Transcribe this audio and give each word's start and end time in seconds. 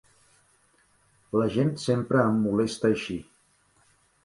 La 1.41 1.47
gent 1.57 1.69
sempre 1.83 2.23
em 2.31 2.41
molesta 2.47 2.91
així. 2.93 3.21